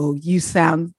[0.00, 0.94] no, you sound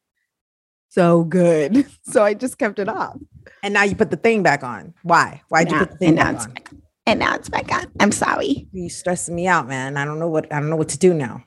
[0.89, 1.85] so good.
[2.03, 3.17] So I just kept it off.
[3.61, 4.95] And now you put the thing back on.
[5.03, 5.41] Why?
[5.49, 6.53] Why'd you put the thing back on?
[6.53, 6.71] back.
[7.05, 7.85] And now it's back on.
[7.99, 8.67] I'm sorry.
[8.71, 9.95] You stressing me out, man.
[9.95, 11.43] I don't know what I don't know what to do now.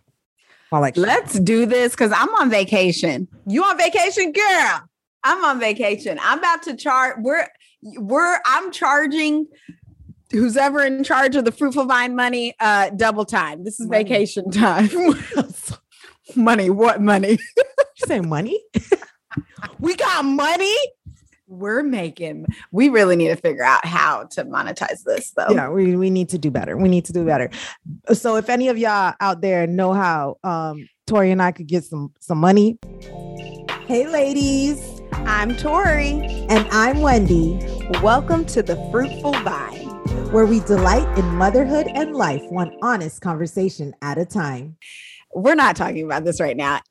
[0.71, 3.27] I'm like Let's do this because I'm on vacation.
[3.47, 4.83] you on vacation, girl.
[5.25, 6.19] I'm on vacation.
[6.23, 7.17] I'm about to charge.
[7.19, 7.49] We're
[7.83, 9.47] we're I'm charging
[10.31, 13.65] who's ever in charge of the fruitful vine money uh double time.
[13.65, 14.05] This is Money.
[14.05, 14.89] vacation time.
[16.37, 16.71] money.
[16.71, 17.39] What money?
[18.01, 18.59] You say money?
[19.79, 20.75] we got money.
[21.47, 22.47] We're making.
[22.73, 25.51] We really need to figure out how to monetize this though.
[25.51, 26.77] Yeah, we, we need to do better.
[26.79, 27.51] We need to do better.
[28.15, 31.85] So if any of y'all out there know how um Tori and I could get
[31.85, 32.79] some some money.
[33.87, 36.23] Hey ladies, I'm Tori.
[36.49, 37.59] and I'm Wendy,
[38.03, 39.87] Welcome to the fruitful vine.
[40.33, 44.77] where we delight in motherhood and life one honest conversation at a time.
[45.35, 46.81] We're not talking about this right now.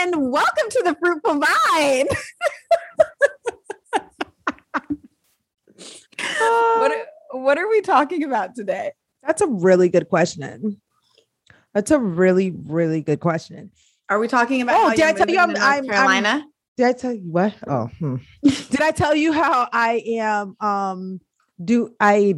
[0.00, 2.06] And welcome to the fruitful vine.
[6.78, 6.92] what
[7.32, 8.92] what are we talking about today?
[9.22, 10.80] That's a really good question.
[11.74, 13.72] That's a really, really good question.
[14.08, 14.74] Are we talking about?
[14.92, 16.44] Oh, did I tell you I'm- I'm- I'm- Carolina?
[16.78, 17.54] Did I tell you what?
[17.68, 18.16] Oh, hmm.
[18.42, 20.56] did I tell you how I am?
[20.60, 21.20] Um,
[21.62, 22.34] do I?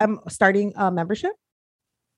[0.00, 1.32] I'm starting a membership.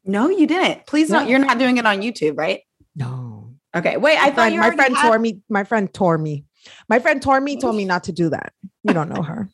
[0.05, 0.87] No, you didn't.
[0.87, 1.21] Please No.
[1.21, 1.29] don't.
[1.29, 2.61] You're not doing it on YouTube, right?
[2.97, 3.97] No, Okay.
[3.97, 5.41] Wait, I my thought friend, you my friend had- tore me.
[5.49, 6.45] My friend tore me.
[6.89, 7.59] My friend tore me.
[7.61, 8.53] Told me not to do that.
[8.83, 9.49] You don't know her.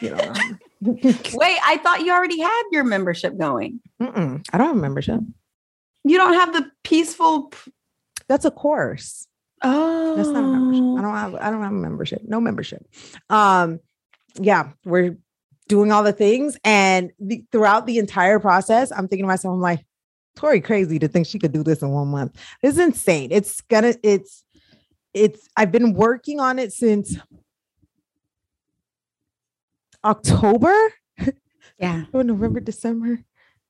[0.00, 0.58] You don't know.
[1.34, 3.80] Wait, I thought you already had your membership going.
[4.00, 4.44] Mm-mm.
[4.52, 5.20] I don't have a membership.
[6.04, 7.48] You don't have the peaceful.
[7.50, 7.72] p-
[8.28, 9.26] That's a course.
[9.62, 10.82] Oh, That's not a membership.
[10.98, 11.34] I don't have.
[11.36, 12.22] I don't have a membership.
[12.24, 12.84] No membership.
[13.30, 13.78] Um,
[14.34, 15.16] yeah, we're
[15.68, 19.60] doing all the things, and the, throughout the entire process, I'm thinking to myself, I'm
[19.60, 19.84] like,
[20.34, 22.38] Tori, crazy to think she could do this in one month.
[22.62, 23.28] It's insane.
[23.30, 23.94] It's gonna.
[24.02, 24.44] It's.
[25.12, 25.48] It's.
[25.56, 27.16] I've been working on it since
[30.04, 30.74] October.
[31.78, 32.04] Yeah.
[32.14, 33.24] Oh, November, December,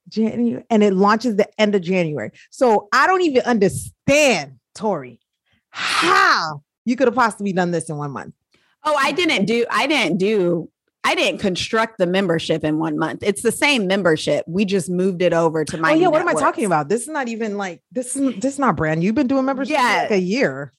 [0.08, 2.30] January, and it launches the end of January.
[2.50, 5.18] So I don't even understand, Tori,
[5.70, 8.34] how you could have possibly done this in one month.
[8.84, 9.64] Oh, I didn't do.
[9.70, 10.68] I didn't do.
[11.04, 13.22] I didn't construct the membership in one month.
[13.24, 14.44] It's the same membership.
[14.46, 15.92] We just moved it over to my.
[15.92, 16.88] oh yeah, what am I talking about?
[16.88, 19.00] This is not even like this is this is not brand.
[19.00, 19.06] new.
[19.06, 20.02] You've been doing membership Yeah.
[20.02, 20.72] like a year.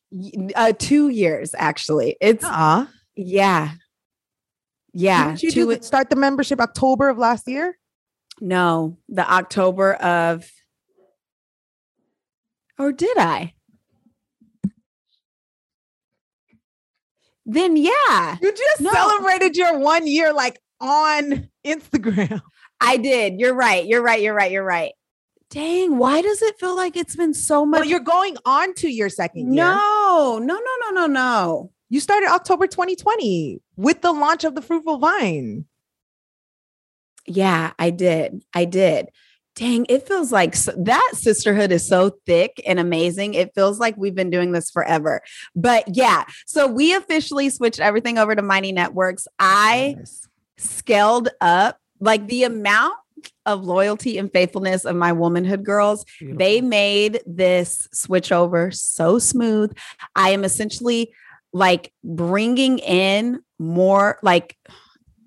[0.56, 2.16] Uh, two years actually.
[2.22, 2.86] It's Uh-uh.
[3.16, 3.72] yeah,
[4.94, 5.30] yeah.
[5.30, 7.78] Didn't you two- do, start the membership October of last year?
[8.40, 10.50] no, the October of.
[12.80, 13.53] Or did I?
[17.46, 18.92] Then yeah, You just No.
[18.92, 22.42] celebrated your one year like on Instagram.
[22.82, 23.40] I did.
[23.40, 23.86] You're right.
[23.86, 24.22] You're right.
[24.22, 24.52] You're right.
[24.52, 24.92] You're right.
[25.50, 27.82] Dang, why does it feel like it's been so much?
[27.82, 29.64] But you're going on to your second year.
[29.66, 31.72] no, no, no, no, no, no.
[31.90, 35.66] You started October 2020 with the launch of the Fruitful Vine.
[37.28, 38.44] Yeah, I did.
[38.54, 39.10] I did.
[39.56, 43.36] Dang, it feels like s- that sisterhood is so thick and amazing.
[43.36, 45.22] It feels like we've been doing this forever.
[45.56, 49.28] But yeah, so we officially switched everything over to Mighty Networks.
[49.38, 49.96] I
[50.58, 52.96] scaled up like the amount
[53.46, 56.04] of loyalty and faithfulness of my womanhood girls
[56.36, 59.72] they made this switch over so smooth.
[60.16, 61.14] I am essentially
[61.54, 64.58] like bringing in more like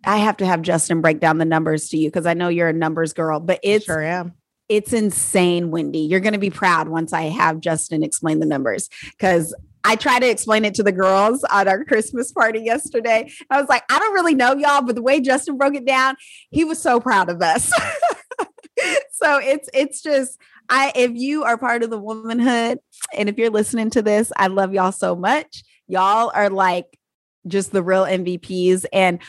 [0.06, 2.68] I have to have Justin break down the numbers to you because I know you're
[2.68, 4.34] a numbers girl, but I it's sure am.
[4.68, 5.98] it's insane, Wendy.
[5.98, 10.18] You're going to be proud once I have Justin explain the numbers because I try
[10.18, 13.30] to explain it to the girls at our Christmas party yesterday.
[13.50, 16.16] I was like, I don't really know y'all, but the way Justin broke it down,
[16.50, 17.66] he was so proud of us.
[19.12, 22.78] so it's it's just I if you are part of the womanhood
[23.16, 25.62] and if you're listening to this, I love y'all so much.
[25.86, 26.98] Y'all are like
[27.46, 29.20] just the real MVPs and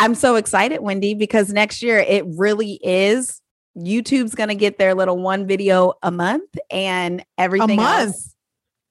[0.00, 3.42] I'm so excited, Wendy, because next year it really is
[3.76, 8.08] YouTube's going to get their little one video a month and everything month?
[8.08, 8.34] else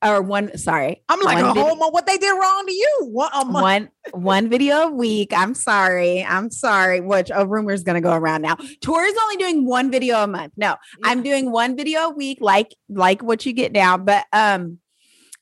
[0.06, 1.04] or one sorry.
[1.10, 1.94] I'm like a whole month.
[1.94, 3.08] What they did wrong to you?
[3.12, 3.64] What a month?
[3.64, 5.34] one one video a week.
[5.36, 6.24] I'm sorry.
[6.24, 7.02] I'm sorry.
[7.02, 8.56] Which a rumor is going to go around now.
[8.82, 10.54] Tori's only doing one video a month.
[10.58, 13.98] No, I'm doing one video a week, like like what you get now.
[13.98, 14.80] But um,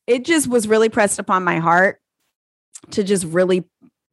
[0.08, 2.02] it just was really pressed upon my heart
[2.92, 3.66] to just really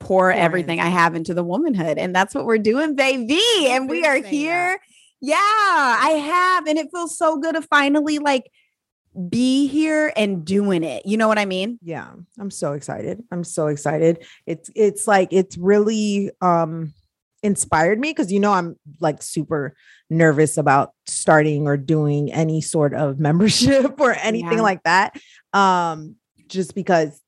[0.04, 0.38] pour in.
[0.38, 3.40] everything I have into the womanhood, and that's what we're doing, baby.
[3.68, 4.78] And we are here.
[4.78, 4.78] that.
[5.20, 8.50] Yeah, I have, and it feels so good to finally like
[9.30, 11.06] be here and doing it.
[11.06, 11.78] You know what I mean?
[11.82, 13.22] Yeah, I'm so excited.
[13.30, 14.24] I'm so excited.
[14.46, 16.92] It's it's like it's really um
[17.42, 19.76] inspired me because you know I'm like super
[20.10, 24.62] nervous about starting or doing any sort of membership or anything Yeah.
[24.62, 25.16] like that.
[25.52, 26.16] Um
[26.48, 27.20] just because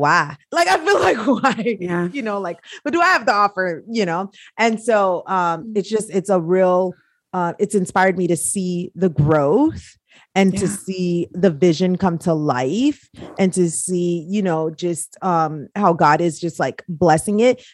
[0.00, 0.36] why?
[0.50, 1.76] Like I feel like why?
[1.80, 2.08] Yeah.
[2.12, 4.30] You know, like, but do I have to offer, you know?
[4.56, 6.94] And so um it's just it's a real
[7.32, 9.96] uh it's inspired me to see the growth
[10.34, 13.08] and to see the vision come to life
[13.38, 17.64] and to see, you know, just um how God is just like blessing it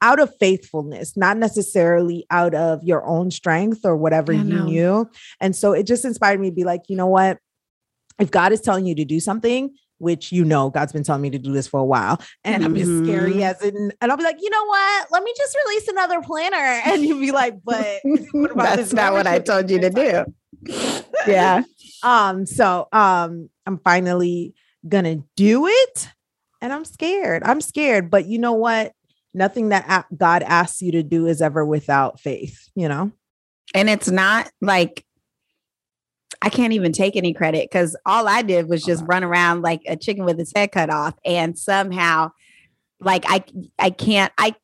[0.00, 4.64] out of faithfulness, not necessarily out of your own strength or whatever Yeah, you no.
[4.64, 5.10] knew.
[5.40, 7.38] And so it just inspired me to be like, you know what?
[8.20, 11.30] If God is telling you to do something, which you know God's been telling me
[11.30, 14.24] to do this for a while, and I'm as scary as in, and I'll be
[14.24, 15.08] like, you know what?
[15.10, 16.56] Let me just release another planner.
[16.88, 18.00] And you'll be like, but
[18.32, 20.24] what about That's not what I told you to do.
[21.26, 21.62] Yeah.
[22.02, 24.54] um, so um, I'm finally
[24.88, 26.08] gonna do it,
[26.60, 27.42] and I'm scared.
[27.44, 28.92] I'm scared, but you know what?
[29.34, 32.70] Nothing that God asks you to do is ever without faith.
[32.74, 33.12] You know.
[33.74, 35.04] And it's not like
[36.40, 39.08] I can't even take any credit because all I did was just uh-huh.
[39.08, 41.14] run around like a chicken with its head cut off.
[41.24, 42.30] And somehow,
[43.00, 43.44] like I
[43.78, 44.54] I can't I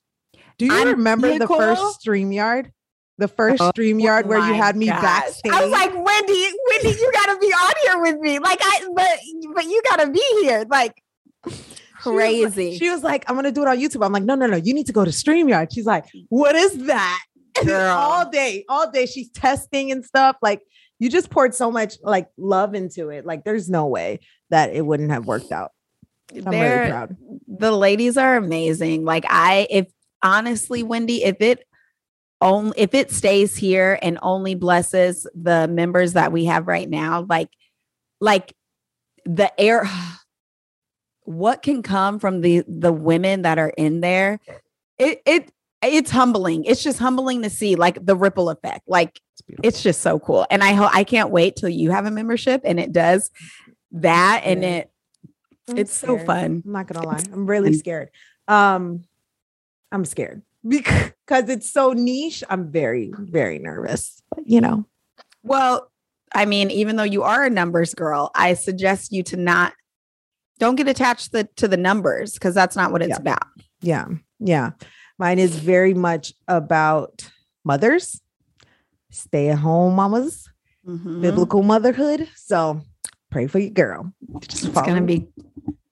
[0.59, 2.71] Do you I'm remember the first StreamYard?
[3.19, 5.53] The first Oh StreamYard where you had me backstage.
[5.53, 8.39] I was like, Wendy, Wendy, you gotta be on here with me.
[8.39, 10.65] Like I but but you gotta be here.
[10.69, 11.01] Like
[11.45, 12.79] She was like- crazy.
[12.79, 14.05] She was like, I'm gonna do it on YouTube.
[14.05, 15.69] I'm like, no, no, no, you need to go to StreamYard.
[15.73, 17.21] She's like, what is that?
[17.65, 17.97] Girl.
[17.97, 20.37] all day, all day she's testing and stuff.
[20.43, 20.63] Like
[21.05, 23.27] you just poured so much like love into it.
[23.27, 25.73] Like there's no way that it wouldn't have worked out.
[26.31, 27.17] I'm really They're- proud.
[27.47, 29.05] the ladies are amazing.
[29.05, 29.87] Like I, if
[30.23, 31.67] honestly, Wendy, if it
[32.41, 37.27] only if it stays here and only blesses the members that we have right now,
[37.29, 37.51] like
[38.23, 38.55] like
[39.27, 39.87] the air,
[41.25, 44.41] what can come from the the women that are in there?
[44.99, 45.53] It it
[45.83, 46.65] it's humbling.
[46.65, 48.89] It's just humbling to see like the ripple effect.
[48.89, 49.69] Like beautiful.
[49.69, 52.63] it's just so cool, and I hope I can't wait till you have a membership
[52.65, 53.31] and it does
[53.93, 54.91] that, and it
[55.69, 56.63] I'm it's so fun.
[56.65, 57.21] I'm not gonna lie.
[57.33, 58.11] I'm really scared.
[58.49, 59.05] Um,
[59.93, 61.13] I'm scared because
[61.49, 62.43] it's so niche.
[62.51, 64.21] I'm very, very nervous.
[64.35, 64.85] But you know,
[65.43, 65.91] Well,
[66.35, 69.73] I mean, even though you are a numbers girl, I suggest you to not
[70.59, 73.17] don't get attached the, to the numbers because that's not what it's Yeah.
[73.19, 73.47] about.
[73.81, 74.07] yeah,
[74.39, 74.71] yeah.
[75.19, 77.31] Mine is very much about
[77.65, 78.21] mothers,
[79.15, 80.49] stay at home mamas,
[80.87, 81.21] Mhm.
[81.23, 82.29] biblical motherhood.
[82.37, 82.83] So
[83.31, 84.13] pray for your girl.
[84.41, 85.29] Just It's gonna be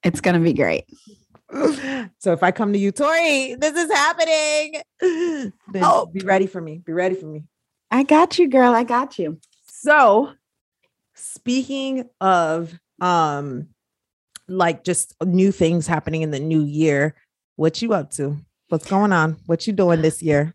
[0.04, 0.84] it's gonna be great.
[2.19, 4.82] so if I come to you, Tori, this is happening.
[5.72, 6.06] Then Oh.
[6.06, 6.78] be ready for me.
[6.84, 7.44] Be ready for me.
[7.90, 8.74] I got you, girl.
[8.74, 9.38] I got you.
[9.66, 10.32] So
[11.14, 13.69] speaking of um
[14.48, 17.14] like just new things happening in the new year,
[17.56, 18.36] what you up to?
[18.69, 19.36] What's going on?
[19.46, 20.54] What you doing this year?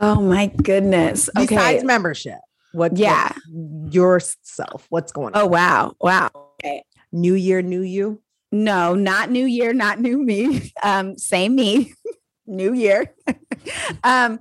[0.00, 1.28] Oh my goodness.
[1.36, 1.46] Okay.
[1.46, 2.38] Besides membership.
[2.72, 3.30] What Yeah.
[3.50, 4.86] what- yourself.
[4.90, 5.42] What's going on?
[5.42, 5.94] Oh wow.
[6.00, 6.30] Wow.
[6.60, 6.84] Okay.
[7.12, 8.20] New year, new you.
[8.52, 10.72] No, not new year, not new me.
[10.82, 11.94] Um, same me.
[12.46, 13.14] new year.
[14.04, 14.38] um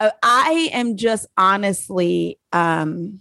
[0.00, 3.20] uh, I am just honestly um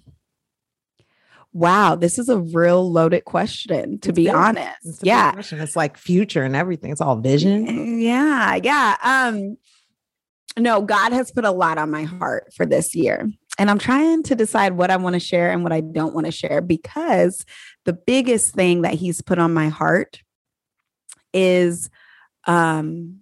[1.53, 4.33] wow, this is a real loaded question to It's be big.
[4.33, 4.99] honest.
[5.03, 5.33] Yeah.
[5.37, 6.91] It's like future and everything.
[6.91, 7.99] It's all vision.
[7.99, 8.97] Yeah, yeah.
[9.03, 9.57] Um
[10.57, 13.29] no, God has put a lot on my heart for this year.
[13.59, 16.25] And I'm trying to decide what I want to share and what I don't want
[16.25, 17.45] to share because
[17.85, 20.21] the biggest thing that he's put on my heart
[21.33, 21.89] is
[22.45, 23.19] um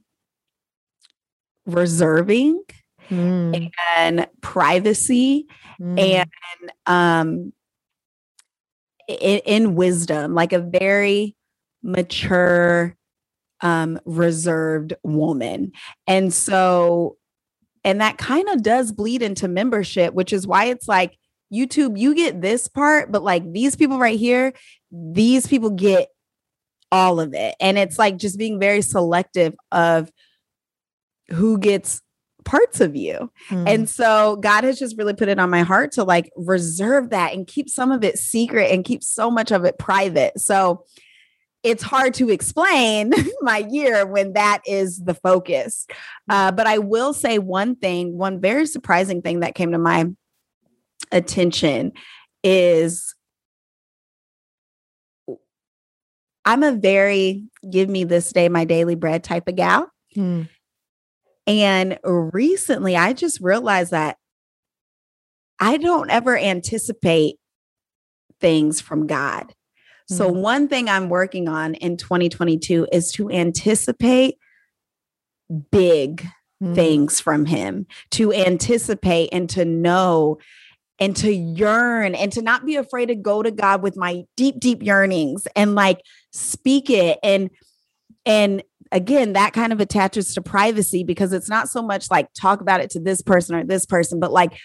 [1.65, 2.63] reserving
[3.11, 5.45] Mm, and privacy
[5.81, 7.53] mm, and um
[9.09, 11.35] in, in wisdom like a very
[11.83, 12.95] mature
[13.59, 15.73] um reserved woman.
[16.07, 17.17] And so
[17.83, 21.17] and that kind of does bleed into membership which is why it's like
[21.53, 24.53] youtube you get this part but like these people right here
[24.91, 26.07] these people get
[26.91, 30.11] all of it and it's like just being very selective of
[31.29, 32.01] who gets
[32.43, 33.69] parts of you mm.
[33.69, 37.33] and so God has just really put it on my heart to like reserve that
[37.33, 40.39] and keep some of it secret and keep so much of it private.
[40.39, 40.85] So
[41.63, 45.85] it's hard to explain my year when that is the focus.
[46.29, 50.05] Uh, but I will say one thing, one very surprising thing that came to my
[51.11, 51.91] attention
[52.43, 53.13] is
[56.45, 59.91] I'm a very give me this day my daily bread type of gal.
[60.17, 60.49] Mm,
[61.45, 64.17] And recently I just realized that
[65.59, 67.35] I don't ever anticipate
[68.39, 69.53] things from God.
[70.11, 70.41] So, Mhm.
[70.41, 74.37] one thing I'm working on in 2022 is to anticipate
[75.71, 76.27] big
[76.61, 80.37] mm, things from Him, to anticipate and to know
[80.99, 84.59] and to yearn and to not be afraid to go to God with my deep,
[84.59, 86.01] deep yearnings and like
[86.31, 87.17] speak it.
[87.23, 87.49] And,
[88.25, 92.61] and again, that kind of attaches to privacy because it's not so much like talk
[92.61, 94.59] about it to this person or this person, but like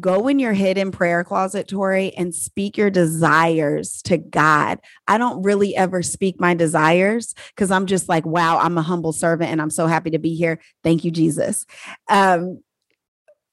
[0.00, 4.78] go in your hidden prayer closet, Tori, and speak your desires to God.
[5.06, 9.12] I don't really ever speak my desires because I'm just like, wow, I'm a humble
[9.12, 10.60] servant and I'm so happy to be here.
[10.84, 11.64] Thank you, Jesus.
[12.08, 12.62] Um,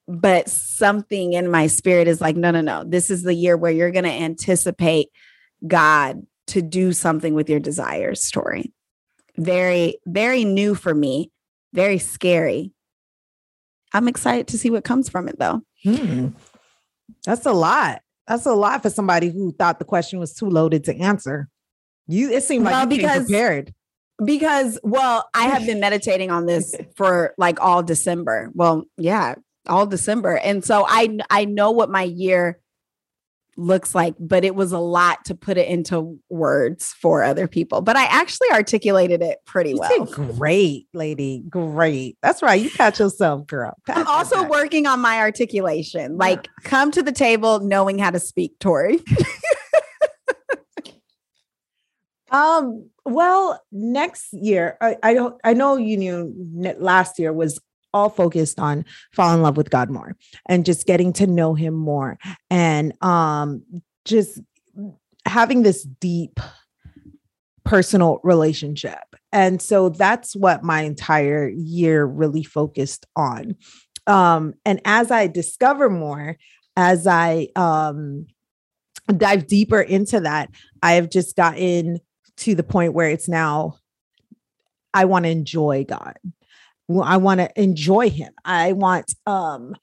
[0.07, 2.83] but something in my spirit is like, no, no, no.
[2.85, 5.09] This is the year where you're going to anticipate
[5.65, 8.71] God to do something with your desires, Tori.
[9.37, 11.31] Very, very new for me,
[11.73, 12.71] very scary.
[13.93, 15.61] I'm excited to see what comes from it though.
[15.85, 16.29] Hmm.
[17.25, 18.01] That's a lot.
[18.27, 21.47] That's a lot for somebody who thought the question was too loaded to answer.
[22.07, 23.73] You it seemed like well, you because, prepared.
[24.23, 28.51] Because well, I have been meditating on this for like all December.
[28.53, 29.35] Well, yeah,
[29.67, 30.37] all December.
[30.37, 32.59] And so I I know what my year
[33.57, 37.81] looks like, but it was a lot to put it into words for other people.
[37.81, 40.05] But I actually articulated it pretty you well.
[40.05, 41.43] Great, lady.
[41.49, 42.17] Great.
[42.21, 42.61] That's right.
[42.61, 43.75] You catch yourself, girl.
[43.85, 46.17] Pat I'm also working on my articulation.
[46.17, 46.69] Like yeah.
[46.69, 48.99] come to the table knowing how to speak, Tori.
[52.31, 56.33] um, well, next year, I, I don't I know you knew
[56.79, 57.59] last year was
[57.95, 60.15] all focused on fall in love with God more
[60.47, 63.63] and just getting to know him more and um
[64.03, 64.39] just
[65.25, 66.39] having this deep
[67.63, 68.99] personal relationship.
[69.31, 73.55] And so that's what my entire year really focused on.
[74.05, 76.37] Um and as I discover more
[76.75, 78.27] as I um
[79.07, 80.49] dive deeper into that,
[80.83, 81.99] I have just gotten
[82.37, 83.77] to the point where it's now
[84.93, 86.17] I want to enjoy God.
[86.89, 88.33] I want to enjoy him.
[88.43, 89.75] I want um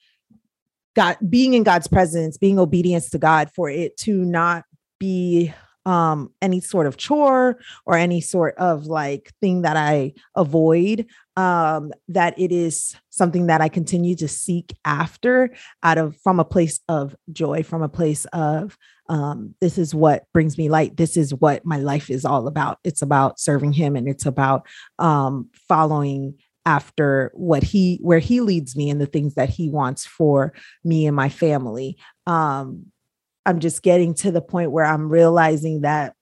[0.95, 4.65] God being in God's presence, being obedience to God for it to not
[4.99, 5.53] be
[5.85, 11.07] um any sort of chore or any sort of like thing that I avoid
[11.37, 16.45] um that it is something that I continue to seek after out of from a
[16.45, 18.79] place of joy from a place of
[19.09, 22.79] um this is what brings me light this is what my life is all about
[22.85, 24.65] it's about serving him and it's about
[25.01, 30.07] um following after what he where he leads me and the things that he wants
[30.07, 30.53] for
[30.85, 32.87] me and my family um
[33.47, 36.15] i'm just getting to the point where i'm realizing that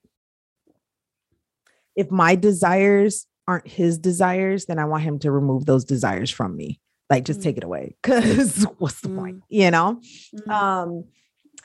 [1.94, 6.56] if my desires aren't his desires then i want him to remove those desires from
[6.56, 6.80] me
[7.10, 7.48] like just mm-hmm.
[7.48, 9.18] take it away cuz what's the mm-hmm.
[9.18, 10.00] point you know
[10.34, 10.50] mm-hmm.
[10.50, 11.04] um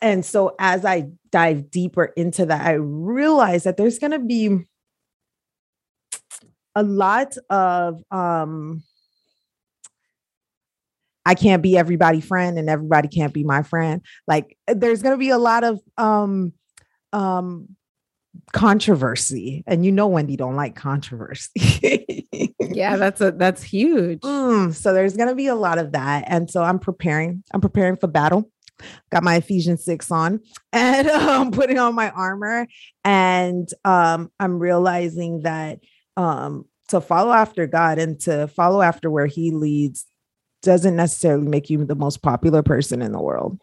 [0.02, 4.66] and so as i dive deeper into that i realize that there's going to be
[6.76, 8.84] a lot of um
[11.26, 14.02] I can't be everybody friend and everybody can't be my friend.
[14.28, 16.54] Like there's going to be a lot of um
[17.14, 17.70] um
[18.52, 22.28] controversy and you know Wendy don't like controversy.
[22.60, 24.20] yeah, that's a that's huge.
[24.22, 27.44] Mm, so there's going to be a lot of that and so I'm preparing.
[27.54, 28.52] I'm preparing for battle.
[29.10, 30.42] Got my Ephesians 6 on
[30.74, 32.68] and I'm um, putting on my armor
[33.04, 35.80] and um I'm realizing that
[36.18, 40.06] um, to follow after God and to follow after where He leads
[40.62, 43.60] doesn't necessarily make you the most popular person in the world.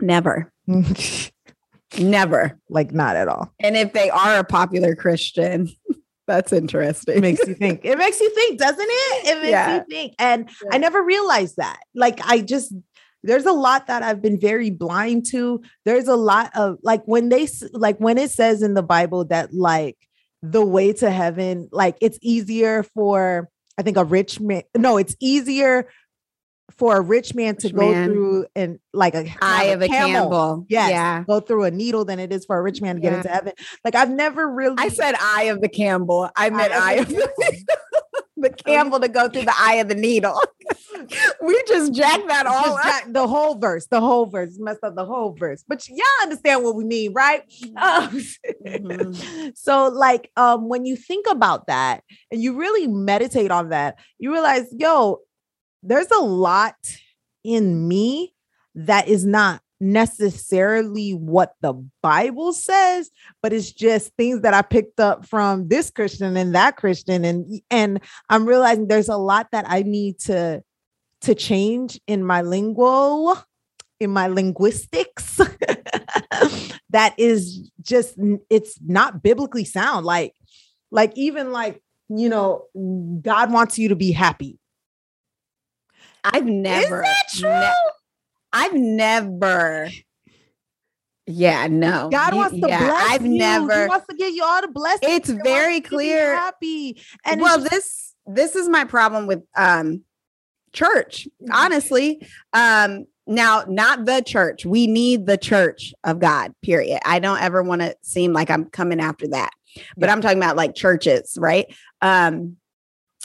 [0.00, 0.52] Never.
[1.98, 2.58] Never.
[2.70, 3.52] Like, not at all.
[3.60, 5.68] And if they are a popular Christian,
[6.26, 7.16] that's interesting.
[7.16, 7.80] It makes you think.
[7.84, 9.26] It makes you think, doesn't it?
[9.26, 9.76] It makes yeah.
[9.76, 10.14] you think.
[10.18, 10.70] And yeah.
[10.72, 11.80] I never realized that.
[11.94, 12.72] Like, I just,
[13.22, 15.60] there's a lot that I've been very blind to.
[15.84, 19.54] There's a lot of like when they like when it says in the Bible that
[19.54, 19.96] like
[20.42, 24.62] the way to heaven, like it's easier for I think a rich man.
[24.76, 25.88] No, it's easier
[26.76, 28.08] for a rich man to rich go man.
[28.08, 30.30] through and like a eye of a camel.
[30.30, 30.66] camel.
[30.68, 31.24] Yes, yeah.
[31.24, 33.52] Go through a needle than it is for a rich man to get into heaven.
[33.84, 36.30] Like I've never really I said eye of the Campbell.
[36.36, 37.64] I meant eye, eye of the
[38.36, 40.38] the camel to go through the eye of the needle.
[41.42, 45.04] we just jacked that all jack, the whole verse, the whole verse, messed up the
[45.04, 45.64] whole verse.
[45.66, 47.42] But y'all understand what we mean, right?
[47.76, 48.22] Um,
[48.66, 49.48] mm-hmm.
[49.54, 54.32] so, like, um, when you think about that and you really meditate on that, you
[54.32, 55.20] realize, yo,
[55.82, 56.76] there's a lot
[57.44, 58.34] in me
[58.74, 63.10] that is not necessarily what the Bible says,
[63.42, 67.24] but it's just things that I picked up from this Christian and that Christian.
[67.24, 70.62] And and I'm realizing there's a lot that I need to
[71.22, 73.36] to change in my lingual
[74.00, 75.36] in my linguistics
[76.90, 78.16] that is just
[78.48, 80.06] it's not biblically sound.
[80.06, 80.34] Like
[80.90, 82.66] like even like you know
[83.20, 84.58] God wants you to be happy.
[86.24, 87.50] I've never Is that true?
[87.50, 88.01] Ne-
[88.52, 89.88] I've never.
[91.26, 92.08] Yeah, no.
[92.10, 93.38] God You- wants to yeah, bless I've you.
[93.38, 93.82] never.
[93.82, 95.12] He wants to give you all the blessings.
[95.12, 96.34] It's He very clear.
[96.34, 97.00] happy.
[97.24, 100.04] And well, just- this this is my problem with um
[100.72, 101.28] church.
[101.42, 101.48] Mhm.
[101.52, 104.66] Honestly, um now not the church.
[104.66, 106.52] We need the church of God.
[106.62, 107.00] Period.
[107.04, 109.50] I don't ever want to seem like I'm coming after that,
[109.96, 110.12] but Yeah.
[110.12, 111.66] I'm talking about like churches, right?
[112.00, 112.56] Um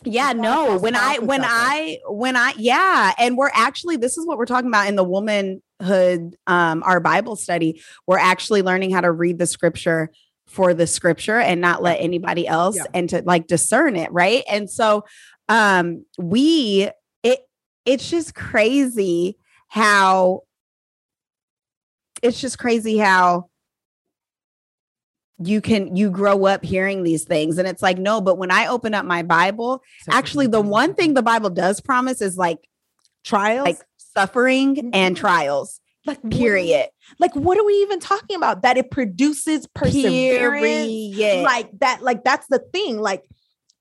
[0.04, 0.77] yeah, There's a lot of no.
[0.80, 1.42] When I when.
[1.44, 5.04] I when I yeah, and we're actually this is what we're talking about in the
[5.04, 7.82] womanhood um our Bible study.
[8.06, 10.12] We're actually learning how to read the scripture
[10.48, 12.84] for the scripture and not let anybody else Yeah.
[12.94, 14.44] and to like discern it, right?
[14.50, 15.04] And so
[15.50, 16.89] um we
[17.24, 17.39] it
[17.86, 19.38] it's just crazy
[19.68, 20.42] how
[22.24, 23.47] it's just crazy how
[25.44, 28.65] you can you grow up hearing these things and it's like no but when i
[28.67, 32.58] open up my bible actually the one thing the bible does promise is like
[33.24, 35.20] trials, like suffering and Mhm.
[35.20, 36.89] trials like what period
[37.20, 38.62] like what are we even talking about?
[38.63, 42.01] That it produces perseverance, period like that.
[42.01, 43.00] Like that's the thing.
[43.00, 43.24] Like,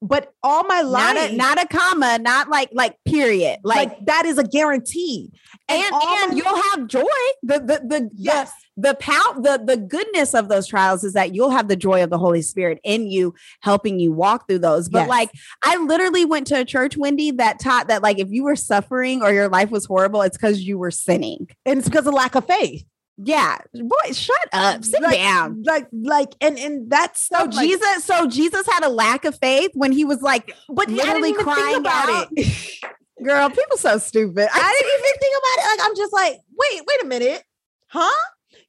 [0.03, 4.07] but all my life, not a not a comma not like like period like, like,
[4.07, 5.31] that is a guarantee.
[5.69, 7.03] and all and, you'll have joy
[7.43, 11.51] the the the yes, the pow the the goodness of those trials is that you'll
[11.51, 15.01] have the joy of the holy spirit in you helping you walk through those but
[15.01, 15.09] Yes.
[15.09, 15.31] like
[15.63, 19.23] i literally went to a church wendy that taught that like if you were suffering
[19.23, 22.35] or your life was horrible it's because you were sinning and it's because of lack
[22.35, 22.85] of faith.
[23.17, 28.05] yeah boy shut up sit like, down Like, like, and and that's so like- jesus
[28.05, 32.09] so jesus had a lack of faith when he was like but literally crying about
[32.11, 32.29] out.
[32.33, 32.85] it.
[33.25, 35.79] girl people so stupid I didn't even think about it.
[35.79, 37.43] Like, I'm just like, wait, wait a minute,
[37.89, 38.11] huh?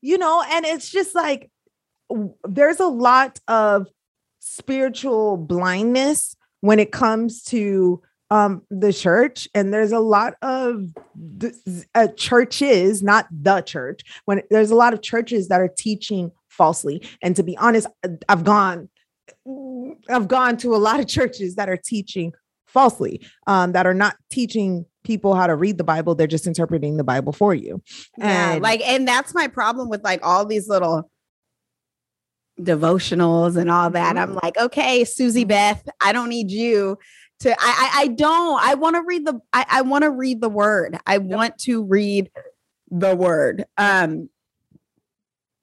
[0.08, 1.52] You know, and it's just like
[2.48, 3.88] there's a lot of
[4.40, 10.94] spiritual blindness when it comes to um the church and there's a lot of
[11.42, 11.56] th-
[11.94, 17.06] uh, churches not the church when there's a lot of churches that are teaching falsely
[17.22, 17.88] and to be honest
[18.30, 18.90] i've gone
[20.10, 22.32] i've gone to a lot of churches that are teaching
[22.68, 26.98] falsely um that are not teaching people how to read the bible they're just interpreting
[26.98, 27.82] the bible for you
[28.18, 31.10] Yeah, And- like, and that's my problem with like all these little
[32.60, 34.18] devotionals and all that.
[34.18, 34.44] I'm Mhm.
[34.44, 35.50] like, okay, Susie Mhm.
[35.50, 36.98] Beth, I don't need you
[37.42, 37.52] to.
[37.52, 38.60] I I, I don't.
[38.64, 39.40] I want to read the.
[39.54, 40.98] I, I want to read the word.
[41.06, 42.32] I want to read
[42.90, 43.66] the word.
[43.78, 44.30] Um.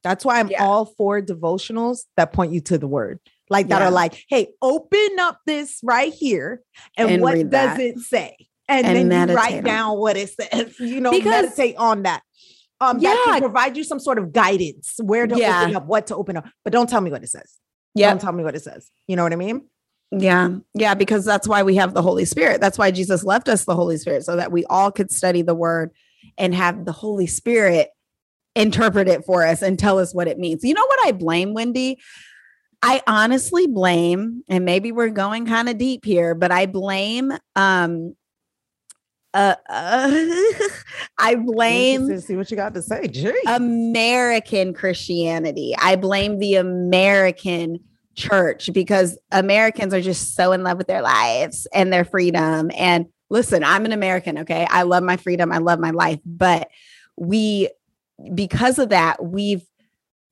[0.05, 0.63] That's why I'm Yeah.
[0.65, 3.19] all for devotionals that point you to the word.
[3.51, 3.89] Like that Yeah.
[3.89, 6.63] are like, hey, open up this right here.
[6.97, 7.81] And, And what does that.
[7.81, 8.37] it say?
[8.69, 10.75] And, And then you write down what it says.
[10.81, 12.23] You know, Because- meditate on that.
[12.81, 13.33] Um, that Yeah.
[13.33, 15.63] can provide you some sort of guidance where to Yeah.
[15.63, 16.47] open up, what to open up.
[16.65, 17.53] But don't tell me what it says.
[17.95, 18.11] Yeah.
[18.11, 18.91] Don't tell me what it says.
[19.07, 19.63] You know what I mean?
[20.11, 20.57] Yeah.
[20.75, 20.95] Yeah.
[20.95, 22.61] Because that's why we have the Holy Spirit.
[22.61, 25.55] That's why Jesus left us the Holy Spirit so that we all could study the
[25.55, 25.91] word
[26.39, 27.91] and have the Holy Spirit
[28.57, 30.63] interpret it for us and tell us what it means.
[30.65, 31.99] You know what I blame, Wendy?
[32.87, 38.15] I honestly blame, and maybe we're going kind of deep here, but I blame um
[39.33, 40.11] uh, uh
[41.19, 43.09] I blame see what you got to say.
[43.09, 43.33] Gee.
[43.47, 45.75] American Christianity.
[45.81, 47.81] I blame the American
[48.17, 52.71] church because Americans are just so in love with their lives and their freedom.
[52.77, 54.67] And listen, I'm an American, okay?
[54.69, 56.69] I love my freedom, I love my life, but
[57.17, 57.71] we
[58.35, 59.65] because of that, we've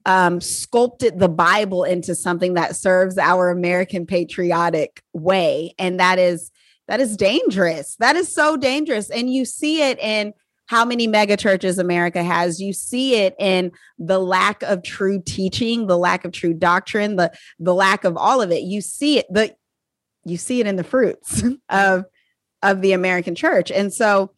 [0.06, 6.50] um, sculpted the Bible into something that serves our American patriotic way, and that is
[6.88, 7.96] that is dangerous.
[8.00, 10.34] That is so dangerous, and you see it in
[10.66, 12.60] how many mega churches America has.
[12.60, 17.32] You see it in the lack of true teaching, the lack of true doctrine, the
[17.58, 18.62] the lack of all of it.
[18.62, 19.54] You see it, the
[20.24, 22.04] you see it in the fruits of
[22.62, 24.32] of the American church, and so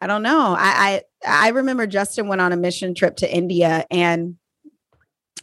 [0.00, 0.54] I don't know.
[0.56, 4.36] I, I I remember Justin went on a mission trip to India and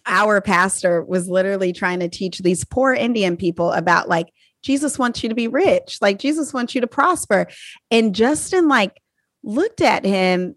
[0.06, 4.28] our pastor was literally trying to teach these poor Indian people about like
[4.63, 7.48] Jesus wants you to be rich, like Jesus wants you to prosper.
[7.91, 9.02] And Justin like
[9.44, 10.56] looked at him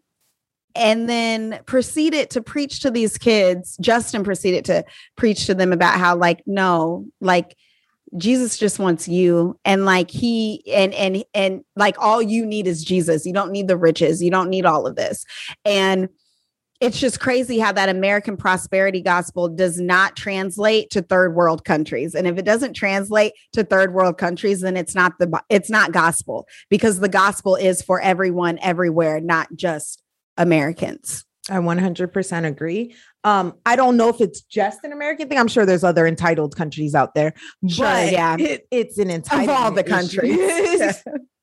[0.75, 3.77] and then proceeded to preach to these kids.
[3.81, 4.85] Justin proceeded to
[5.17, 7.57] preach to them about how like no, like
[8.17, 12.83] Jesus just wants you and like he and and and like all you need is
[12.83, 13.27] Jesus.
[13.27, 14.23] You don't need the riches.
[14.23, 15.25] You don't need all of this.
[15.65, 16.09] And
[16.81, 22.15] it's just crazy how that American prosperity gospel does not translate to third world countries.
[22.15, 25.93] And if it doesn't translate to third world countries, then it's not the it's not
[25.93, 30.03] gospel because the gospel is for everyone everywhere, not just
[30.37, 31.25] Americans.
[31.51, 32.95] I 100% agree.
[33.25, 35.39] Um, I don't know if it's just an American thing.
[35.39, 37.33] I'm sure there's other entitled countries out there.
[37.67, 38.37] Sure, but yeah.
[38.39, 40.39] it- it's an entitled Of all the countries.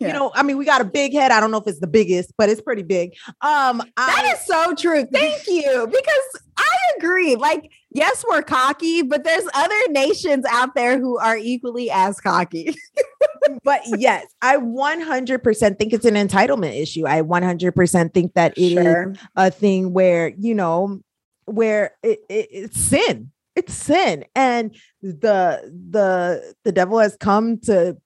[0.00, 1.30] you know, I mean, we got a big head.
[1.30, 3.14] I don't know if it's the biggest, but it's pretty big.
[3.42, 5.04] Um, that I, is so true.
[5.04, 5.86] Thank you.
[5.86, 7.36] Because I agree.
[7.36, 12.74] Like, yes, we're cocky, but there's other nations out there who are equally as cocky.
[13.62, 17.06] but yes, I 100% think it's an entitlement issue.
[17.06, 19.12] I 100% think that it sure.
[19.12, 21.00] is a thing where, you know,
[21.44, 23.32] where it, it, it's sin.
[23.56, 24.24] It's sin.
[24.34, 27.96] And the the the devil has come to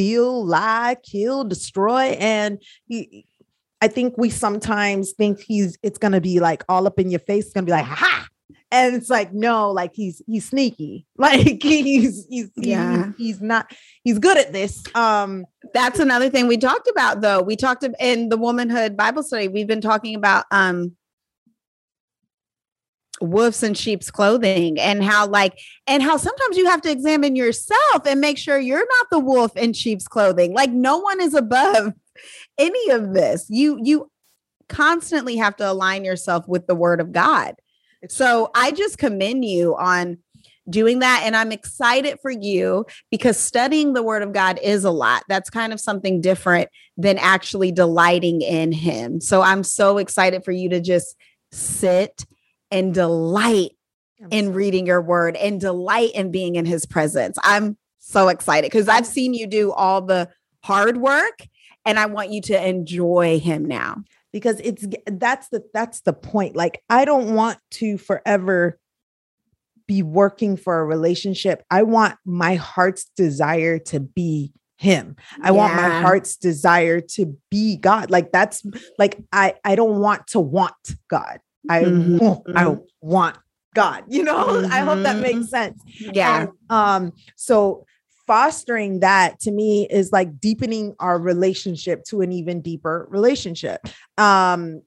[0.00, 2.16] steal, lie, kill, destroy.
[2.18, 3.26] And he
[3.82, 7.44] I think we sometimes think he's it's gonna be like all up in your face,
[7.44, 8.26] it's gonna be like, ha.
[8.72, 11.06] And it's like, no, like he's he's sneaky.
[11.18, 13.12] Like he's he's yeah.
[13.18, 13.70] He, he's not
[14.04, 14.82] he's good at this.
[14.94, 17.42] Um that's another thing we talked about though.
[17.42, 20.96] We talked in the womanhood Bible study, we've been talking about um
[23.20, 28.06] wolves in sheep's clothing and how like and how sometimes you have to examine yourself
[28.06, 30.54] and make sure you're not the wolf in sheep's clothing.
[30.54, 31.92] Like no one is above
[32.58, 33.46] any of this.
[33.48, 34.10] You you
[34.68, 37.56] constantly have to align yourself with the word of god.
[38.08, 40.18] So i just commend you on
[40.68, 44.90] doing that and i'm excited for you because studying the word of god is a
[44.90, 45.24] lot.
[45.28, 49.20] That's kind of something different than actually delighting in him.
[49.20, 51.16] So i'm so excited for you to just
[51.52, 52.24] sit
[52.70, 53.72] and delight
[54.30, 57.38] in reading your word and delight in being in his presence.
[57.42, 60.28] I'm so excited because I've seen you do all the
[60.62, 61.40] hard work
[61.86, 64.02] and I want you to enjoy him now.
[64.32, 66.54] Because it's that's the that's the point.
[66.54, 68.78] Like I don't want to forever
[69.88, 71.64] be working for a relationship.
[71.68, 75.16] I want my heart's desire to be him.
[75.42, 75.50] I yeah.
[75.50, 78.08] want my heart's desire to be God.
[78.08, 78.64] Like that's
[78.98, 80.74] like I I don't want to want
[81.08, 81.40] God.
[81.68, 82.18] I mm-hmm.
[82.18, 82.80] want, I mm-hmm.
[83.00, 83.38] want
[83.74, 84.04] God.
[84.08, 84.72] You know, mm-hmm.
[84.72, 85.44] I hope that makes mm-hmm.
[85.44, 85.82] sense.
[85.98, 86.42] Yeah.
[86.42, 87.86] And, um, so
[88.26, 93.80] fostering that to me is like deepening our relationship to an even deeper relationship.
[94.18, 94.82] Um,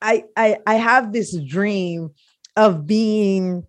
[0.00, 2.10] I I I have this dream
[2.56, 3.64] of being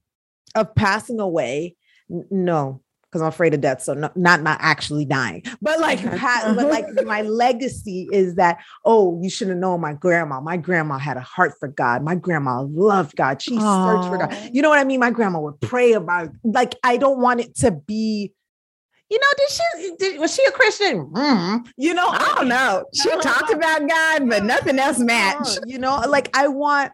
[0.55, 1.75] of passing away.
[2.07, 3.81] No, because I'm afraid of death.
[3.81, 9.19] So no, not not actually dying, but like but like my legacy is that oh,
[9.21, 10.39] you should have known my grandma.
[10.39, 12.03] My grandma had a heart for God.
[12.03, 13.41] My grandma loved God.
[13.41, 13.85] She Aww.
[13.85, 14.49] searched for God.
[14.53, 14.99] You know what I mean?
[14.99, 16.29] My grandma would pray about.
[16.43, 18.33] Like I don't want it to be.
[19.09, 21.07] You know, did she did, was she a Christian?
[21.07, 22.85] Mm, you know, I don't know.
[22.93, 25.59] She talked about God, but nothing else matched.
[25.65, 26.91] You know, like I want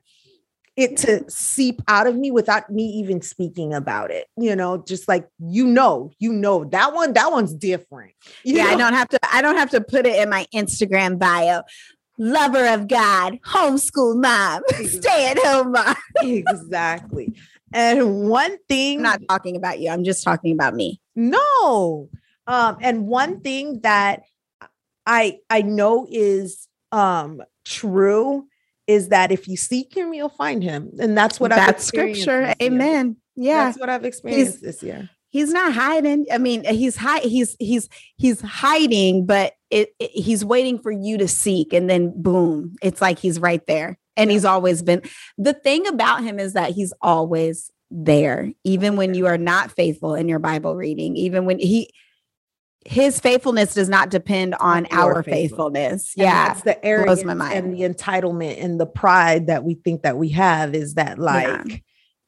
[0.78, 4.28] it to seep out of me without me even speaking about it.
[4.38, 8.14] You know, just like you know, you know that one, that one's different.
[8.44, 8.70] You yeah, know?
[8.72, 11.62] I don't have to, I don't have to put it in my Instagram bio.
[12.18, 15.96] Lover of God, homeschool mom, stay at home mom.
[16.22, 17.34] exactly.
[17.74, 21.02] And one thing I'm not talking about you, I'm just talking about me.
[21.16, 22.10] No.
[22.48, 24.24] Um, and one thing that
[25.06, 28.48] I I know is um true
[28.88, 30.92] is that if you seek him, you'll find him.
[31.00, 32.54] And that's what that's I've scripture.
[32.62, 33.18] Amen.
[33.36, 33.66] Yeah.
[33.66, 35.10] That's what I've experienced he's, this year.
[35.30, 36.26] He's not hiding.
[36.32, 41.28] I mean, he's he's he's he's hiding, but it, it, he's waiting for you to
[41.28, 43.98] seek and then boom, it's like he's right there.
[44.18, 45.02] And he's always been.
[45.38, 50.16] The thing about him is that he's always there, even when you are not faithful
[50.16, 51.92] in your Bible reading, even when he
[52.86, 56.14] his faithfulness does not depend on our faithfulness.
[56.16, 56.48] And yeah.
[56.48, 60.76] That's the arrogance and the entitlement and the pride that we think that we have
[60.76, 61.84] is that like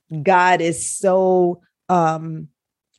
[0.10, 0.20] yeah.
[0.24, 2.48] God is so um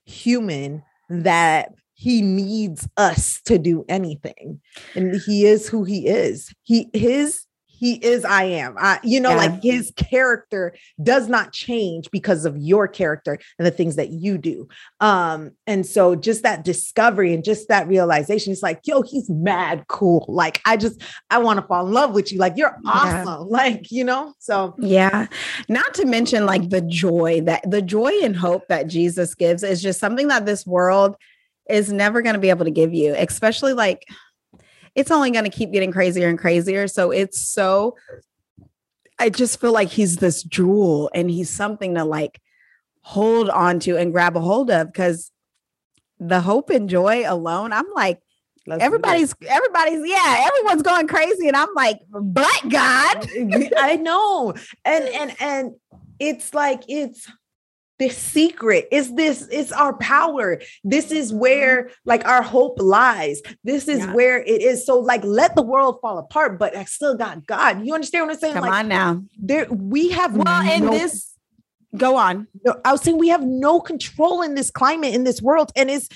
[0.07, 4.61] human that he needs us to do anything.
[4.94, 6.55] And he is who he is.
[6.62, 7.44] He his
[7.79, 8.75] he is I am.
[8.77, 9.37] I, you know, yeah.
[9.37, 14.37] like his character does not change because of your character and the things that you
[14.37, 14.69] do.
[14.99, 19.85] Um, and so just that discovery and just that realization, it's like, yo, he's mad
[19.87, 20.25] cool.
[20.29, 22.38] Like, I just I want to fall in love with you.
[22.38, 23.27] Like, you're awesome.
[23.27, 23.59] Yeah.
[23.59, 25.27] Like, you know, so yeah.
[25.69, 29.83] Not to mention like the joy that the joy and hope that Jesus gives is
[29.83, 31.17] just something that this world
[31.69, 34.05] is never going to be able to give you, especially like
[34.98, 36.88] it's only going to keep getting crazier and crazier.
[36.88, 37.96] So it's so,
[39.16, 42.40] I just feel like he's this jewel and he's something to like
[43.02, 45.30] hold on to and grab a hold of because
[46.18, 48.20] the hope and joy alone, I'm like,
[48.66, 53.26] Let's everybody's everybody's yeah everyone's going crazy and i'm like but god?
[53.78, 54.52] I know.
[54.84, 55.74] And and and
[56.18, 57.32] it's like it's
[57.98, 60.61] the secret is this it's our power.
[60.84, 61.40] This is mm-hmm.
[61.40, 63.42] where like our hope lies.
[63.64, 64.14] This is yeah.
[64.14, 64.87] where it is.
[64.87, 67.84] So like let the world fall apart but i still got god.
[67.84, 68.54] You understand what i'm saying?
[68.54, 69.22] Come like, on now.
[69.38, 71.28] there we have well no- and this
[71.96, 72.46] Go on.
[72.85, 76.09] I was saying we have no control in this climate in this world, and it's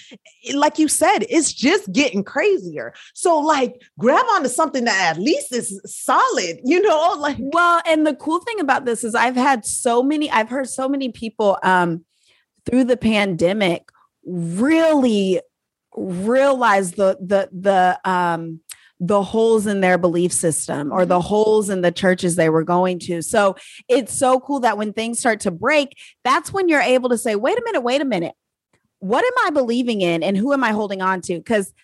[0.52, 2.92] like you said, it's just getting crazier.
[3.14, 7.16] So, like, grab onto something that at least is solid, you know.
[7.22, 10.68] Like, well, and the cool thing about this is I've had so many, I've heard
[10.68, 12.04] so many people um
[12.66, 13.88] through the pandemic
[14.24, 15.40] really
[15.96, 18.60] realize the the the um
[19.04, 21.26] the holes in their belief system or the mm-hmm.
[21.26, 23.20] holes in the churches they were going to.
[23.20, 23.56] So
[23.88, 27.34] it's so cool that when things start to break, that's when you're able to say,
[27.34, 28.36] wait a minute, wait a minute.
[29.00, 31.36] What am I believing in and who am I holding on to?
[31.36, 31.74] Because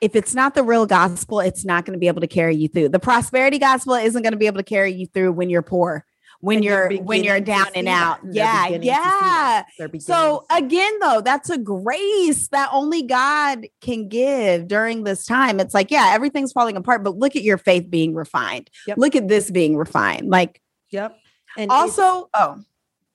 [0.00, 2.66] if it's not the real gospel, it's not going to be able to carry you
[2.66, 2.88] through.
[2.88, 6.04] The prosperity gospel isn't going to be able to carry you through when you're poor
[6.44, 8.20] when and you're when you're down and out.
[8.30, 9.64] Yeah, yeah.
[9.98, 15.58] So again, though, that's a grace that only God can give during this time.
[15.58, 18.68] It's like, yeah, everything's falling apart, but look at your faith being refined.
[18.86, 18.98] Yep.
[18.98, 20.28] Look at this being refined.
[20.28, 21.16] Like, yep.
[21.56, 22.60] And also, oh,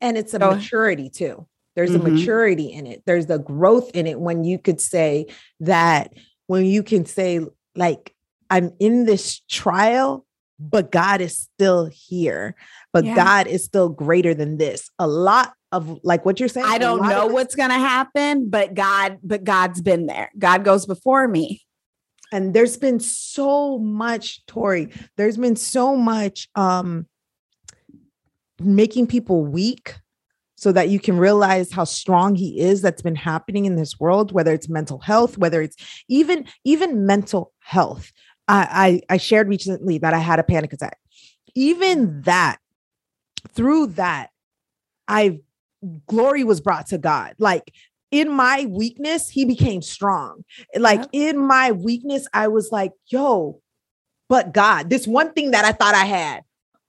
[0.01, 1.47] and it's a maturity too.
[1.75, 2.07] There's mm-hmm.
[2.07, 3.03] a maturity in it.
[3.05, 5.27] There's a growth in it when you could say
[5.59, 6.13] that
[6.47, 7.41] when you can say
[7.75, 8.15] like
[8.49, 10.25] I'm in this trial
[10.59, 12.55] but God is still here.
[12.91, 13.15] But yeah.
[13.15, 14.89] God is still greater than this.
[14.99, 16.67] A lot of like what you're saying.
[16.67, 20.31] I don't know what's going to happen, but God, but God's been there.
[20.37, 21.61] God goes before me.
[22.31, 24.89] And there's been so much, Tori.
[25.17, 27.07] There's been so much um
[28.59, 29.95] making people weak
[30.55, 34.33] so that you can realize how strong he is that's been happening in this world
[34.33, 35.77] whether it's mental health whether it's
[36.09, 38.11] even even mental health
[38.49, 40.97] I, I, I shared recently that I had a panic attack.
[41.53, 42.57] Even that,
[43.49, 44.31] through that,
[45.07, 45.39] I
[46.07, 47.35] glory was brought to God.
[47.37, 47.73] Like
[48.11, 50.43] in my weakness, he became strong.
[50.75, 53.61] Like in my weakness, I was like, yo,
[54.27, 56.43] but God, this one thing that I thought I had,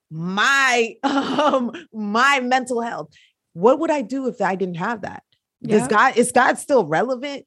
[0.09, 3.09] my um my mental health.
[3.53, 5.23] What would I do if I didn't have that?
[5.67, 7.45] Is God is God still relevant?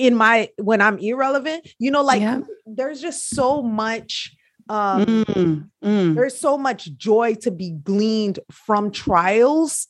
[0.00, 2.40] In my when I'm irrelevant, you know, like yeah.
[2.64, 4.34] there's just so much
[4.70, 6.14] um mm, mm.
[6.14, 9.88] there's so much joy to be gleaned from trials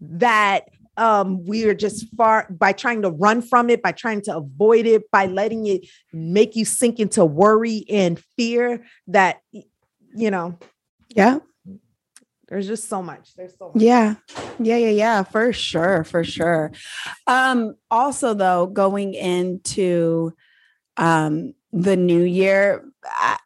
[0.00, 0.64] that
[0.96, 4.86] um we are just far by trying to run from it by trying to avoid
[4.86, 10.58] it by letting it make you sink into worry and fear that you know
[11.10, 11.38] yeah
[12.48, 13.34] there's just so much.
[13.36, 13.82] There's so much.
[13.82, 14.14] yeah.
[14.58, 15.22] Yeah yeah yeah.
[15.22, 16.72] For sure for sure.
[17.26, 20.32] Um also though going into
[20.96, 23.38] um the new year I,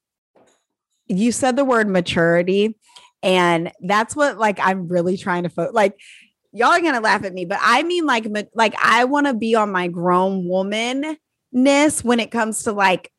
[1.08, 2.78] you said the word maturity
[3.22, 6.00] and that's what like i'm really trying to focus like
[6.52, 9.54] y'all are gonna laugh at me but i mean like like i want to be
[9.54, 13.12] on my grown womanness when it comes to like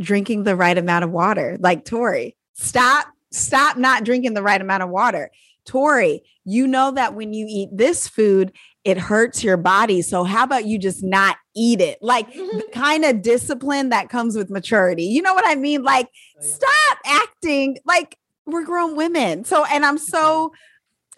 [0.00, 1.56] drinking the right amount of water.
[1.60, 5.30] Like tori stop stop not drinking the right amount of water.
[5.64, 8.52] Tori, you know that when you eat this food,
[8.84, 10.02] it hurts your body.
[10.02, 11.98] So how about you just not eat it?
[12.02, 15.04] Like the kind of discipline that comes with maturity.
[15.04, 15.82] You know what I mean?
[15.82, 18.16] Like oh, stop acting like
[18.46, 19.44] we're grown women.
[19.44, 20.52] So and I'm so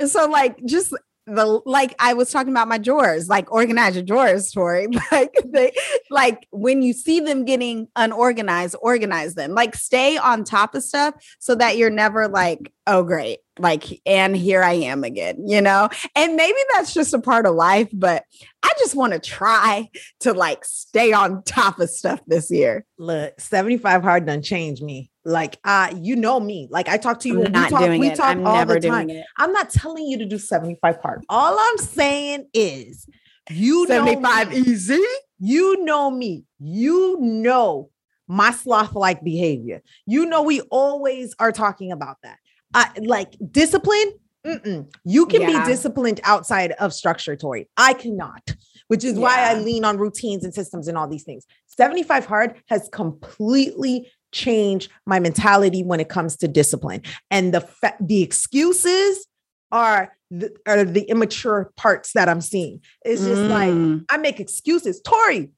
[0.04, 0.92] so like just
[1.26, 4.88] the like I was talking about my drawers, like organize your drawers, Tori.
[5.12, 5.72] Like they
[6.10, 9.52] like when you see them getting unorganized, organize them.
[9.52, 14.36] Like stay on top of stuff so that you're never like, oh great, like and
[14.36, 15.88] here I am again, you know?
[16.16, 18.24] And maybe that's just a part of life, but
[18.62, 19.88] I just want to try
[20.20, 22.84] to like stay on top of stuff this year.
[22.98, 25.10] Look, 75 hard done change me.
[25.24, 26.68] Like uh, you know me.
[26.70, 27.44] Like I talk to you.
[27.44, 28.18] I'm not talk, doing it.
[28.20, 29.24] I'm never doing it.
[29.36, 31.24] I'm not telling you to do 75 hard.
[31.28, 33.06] All I'm saying is
[33.50, 35.02] you 75 easy.
[35.38, 36.44] You know me.
[36.58, 37.90] You know
[38.28, 39.82] my sloth like behavior.
[40.06, 42.38] You know, we always are talking about that.
[42.74, 44.12] Uh, like discipline,
[44.46, 44.92] Mm-mm.
[45.04, 45.64] You can yeah.
[45.64, 47.68] be disciplined outside of structure, Tori.
[47.76, 48.54] I cannot,
[48.88, 49.20] which is yeah.
[49.20, 51.46] why I lean on routines and systems and all these things.
[51.66, 57.02] 75 Hard has completely changed my mentality when it comes to discipline.
[57.30, 59.26] And the fa- the excuses
[59.70, 62.80] are the, are the immature parts that I'm seeing.
[63.04, 63.96] It's just mm.
[63.96, 65.00] like I make excuses.
[65.02, 65.50] Tori,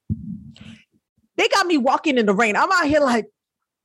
[1.37, 2.55] they got me walking in the rain.
[2.55, 3.27] I'm out here like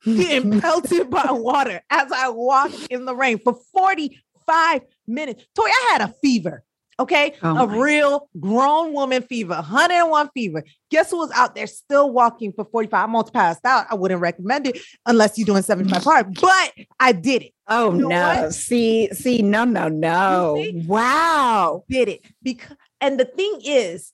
[0.05, 5.45] getting pelted by water as I walk in the rain for 45 minutes.
[5.55, 6.63] Toy, I had a fever.
[6.99, 7.33] Okay.
[7.41, 10.63] Oh a real grown woman fever, 101 fever.
[10.91, 13.03] Guess who was out there still walking for 45?
[13.03, 13.87] I'm almost passed out.
[13.89, 16.03] I wouldn't recommend it unless you're doing 75 mm.
[16.03, 17.53] hard, but I did it.
[17.67, 18.41] Oh you know no.
[18.43, 18.53] What?
[18.53, 20.61] See, see, no, no, no.
[20.85, 21.85] Wow.
[21.87, 22.25] Did it.
[22.43, 24.11] Because and the thing is,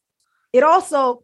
[0.54, 1.24] it also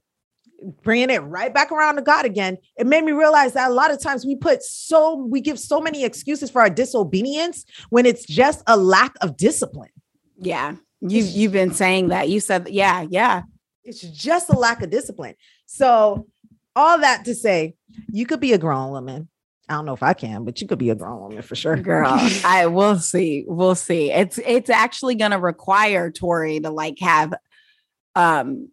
[0.84, 3.92] bringing it right back around to God again, it made me realize that a lot
[3.92, 8.26] of times we put so, we give so many excuses for our disobedience when it's
[8.26, 9.90] just a lack of discipline.
[10.38, 10.76] Yeah.
[11.02, 12.30] You've, you've been saying that.
[12.30, 13.44] You said yeah, yeah.
[13.84, 15.36] It's just a lack of discipline.
[15.66, 16.28] So
[16.76, 17.76] all that to say,
[18.12, 19.28] you could be a grown woman.
[19.68, 21.78] I don't know if I can, but you could be a grown woman for sure.
[21.78, 22.08] Girl,
[22.46, 23.46] I will see.
[23.48, 24.12] We'll see.
[24.12, 27.34] It's it's actually gonna require Tori to like have
[28.16, 28.70] um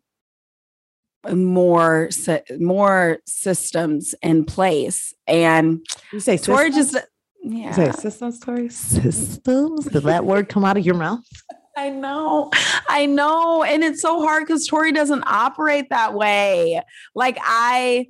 [1.33, 2.11] more
[2.59, 6.97] more systems in place and you say Tori just
[7.43, 7.71] yeah.
[7.71, 8.69] Say systems, Tori?
[8.69, 9.87] Systems?
[9.87, 11.25] Did that word come out of your mouth?
[11.77, 12.51] I know.
[12.89, 13.63] I know.
[13.63, 16.83] And it's so hard because Tori doesn't operate that way.
[17.15, 18.09] Like I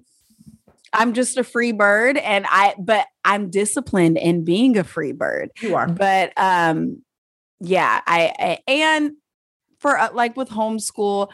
[0.94, 5.50] I'm just a free bird and I but I'm disciplined in being a free bird.
[5.60, 5.86] You are.
[5.86, 7.02] But um
[7.60, 9.12] yeah, I, I and
[9.78, 11.28] for uh, like with homeschool,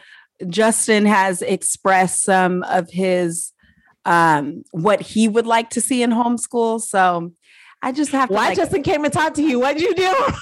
[0.47, 3.51] Justin has expressed some of his
[4.05, 6.81] um what he would like to see in homeschool.
[6.81, 7.31] So
[7.81, 9.59] I just have to Why like, Justin came and talked to you?
[9.59, 10.15] What did you do?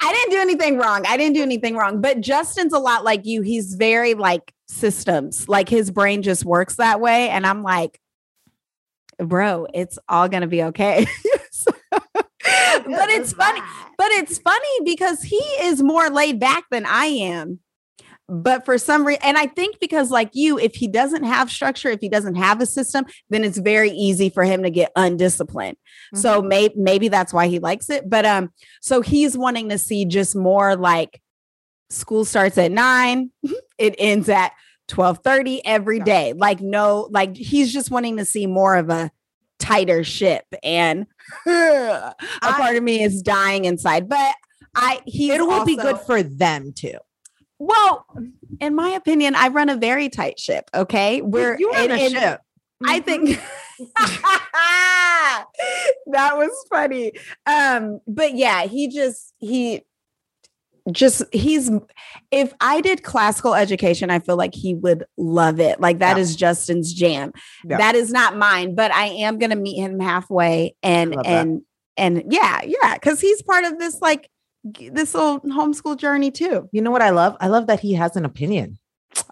[0.00, 1.04] I didn't do anything wrong.
[1.06, 2.00] I didn't do anything wrong.
[2.00, 3.42] But Justin's a lot like you.
[3.42, 5.48] He's very like systems.
[5.48, 7.28] Like his brain just works that way.
[7.30, 8.00] And I'm like,
[9.18, 11.06] bro, it's all gonna be okay.
[11.66, 13.60] but it's funny.
[13.96, 17.60] But it's funny because he is more laid back than I am.
[18.28, 21.88] But for some reason, and I think because like you, if he doesn't have structure,
[21.88, 25.78] if he doesn't have a system, then it's very easy for him to get undisciplined.
[25.78, 26.18] Mm-hmm.
[26.18, 28.08] So maybe maybe that's why he likes it.
[28.08, 31.22] But um, so he's wanting to see just more like
[31.88, 33.30] school starts at nine,
[33.78, 34.52] it ends at
[34.88, 36.34] 12:30 every day.
[36.34, 39.10] Like no, like he's just wanting to see more of a
[39.58, 40.44] tighter ship.
[40.62, 41.06] And
[41.46, 44.06] a part of me is dying inside.
[44.06, 44.34] But
[44.74, 46.98] I he it will be good for them too.
[47.58, 48.06] Well,
[48.60, 50.70] in my opinion, I run a very tight ship.
[50.74, 52.40] Okay, we're you run and, a ship.
[52.86, 53.30] I think
[56.06, 57.12] that was funny.
[57.46, 59.82] Um, but yeah, he just he
[60.92, 61.70] just he's
[62.30, 65.80] if I did classical education, I feel like he would love it.
[65.80, 66.22] Like that yeah.
[66.22, 67.32] is Justin's jam.
[67.64, 67.78] Yeah.
[67.78, 71.62] That is not mine, but I am gonna meet him halfway and and that.
[71.96, 74.30] and yeah, yeah, because he's part of this like
[74.64, 76.68] this little homeschool journey too.
[76.72, 77.36] You know what I love?
[77.40, 78.78] I love that he has an opinion.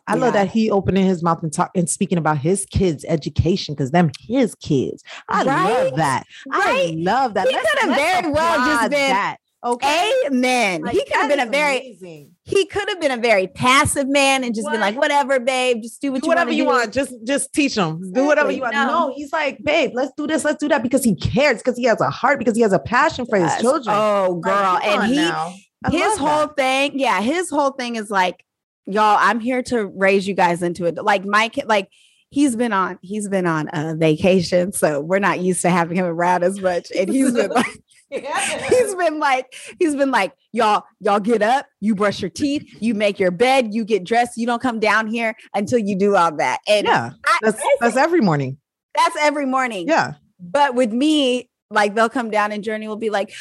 [0.06, 0.20] I yeah.
[0.20, 3.90] love that he opening his mouth and talk and speaking about his kids' education because
[3.90, 5.02] them his kids.
[5.28, 5.84] I right?
[5.84, 6.24] love that.
[6.48, 6.92] Right?
[6.92, 7.48] I love that.
[7.48, 9.36] He could have very well just been that.
[9.66, 10.12] Okay.
[10.26, 10.82] Amen.
[10.82, 12.30] Like, he could have been a very amazing.
[12.44, 14.70] he could have been a very passive man and just what?
[14.72, 16.68] been like, whatever, babe, just do what do you whatever you do.
[16.68, 16.92] want.
[16.92, 17.96] Just just teach them.
[17.96, 18.12] Exactly.
[18.12, 18.74] Do whatever you want.
[18.74, 18.86] No.
[18.86, 19.14] no.
[19.16, 22.00] he's like, babe, let's do this, let's do that because he cares, because he has
[22.00, 23.54] a heart, because he has a passion for yes.
[23.54, 23.96] his children.
[23.98, 24.54] Oh, girl.
[24.74, 26.56] Like, and he his whole that.
[26.56, 28.44] thing, yeah, his whole thing is like,
[28.86, 30.94] y'all, I'm here to raise you guys into it.
[30.96, 31.88] Like my kid, like
[32.30, 36.04] he's been on he's been on a vacation so we're not used to having him
[36.04, 37.78] around as much and he's been like
[38.68, 42.94] he's been like, he's been like, y'all, y'all get up, you brush your teeth, you
[42.94, 46.34] make your bed, you get dressed, you don't come down here until you do all
[46.36, 46.60] that.
[46.68, 47.10] And yeah,
[47.42, 48.58] that's I, that's every morning.
[48.94, 49.88] That's every morning.
[49.88, 50.14] Yeah.
[50.38, 53.32] But with me, like they'll come down and Journey will be like,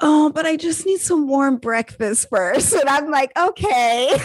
[0.00, 2.74] oh, but I just need some warm breakfast first.
[2.82, 4.16] And I'm like, okay.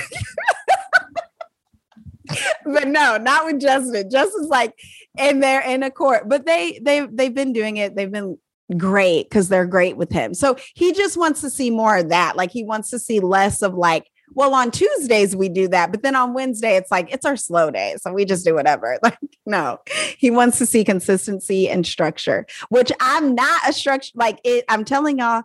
[2.65, 4.09] but no, not with Justin.
[4.09, 4.73] Justin's like,
[5.17, 7.95] and they're in a court, but they they they've been doing it.
[7.95, 8.37] They've been
[8.75, 10.33] great because they're great with him.
[10.33, 12.35] So he just wants to see more of that.
[12.35, 16.03] Like he wants to see less of like, well, on Tuesdays we do that, but
[16.03, 18.97] then on Wednesday it's like it's our slow day, so we just do whatever.
[19.03, 19.79] Like, no,
[20.17, 24.65] he wants to see consistency and structure, which I'm not a structure like it.
[24.67, 25.43] I'm telling y'all,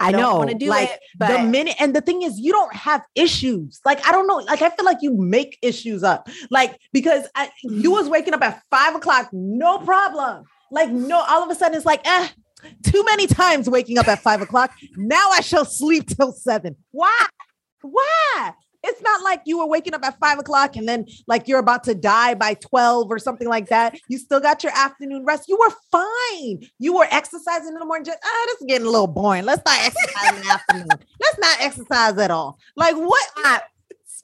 [0.00, 2.38] I, I know want to do like it, but the minute and the thing is
[2.38, 3.80] you don't have issues.
[3.84, 6.28] Like I don't know, like I feel like you make issues up.
[6.50, 7.92] Like because I, you mm.
[7.92, 10.44] was waking up at five o'clock, no problem.
[10.72, 12.28] Like, no, all of a sudden it's like, eh,
[12.82, 14.72] too many times waking up at five o'clock.
[14.96, 16.76] Now I shall sleep till seven.
[16.90, 17.26] Why?
[17.82, 18.52] Why?
[18.84, 21.84] It's not like you were waking up at five o'clock and then like you're about
[21.84, 23.96] to die by 12 or something like that.
[24.08, 25.48] You still got your afternoon rest.
[25.48, 26.62] You were fine.
[26.78, 28.04] You were exercising in the morning.
[28.04, 29.44] Just, ah, this is getting a little boring.
[29.44, 30.88] Let's not exercise in the afternoon.
[31.20, 32.58] Let's not exercise at all.
[32.74, 33.62] Like what?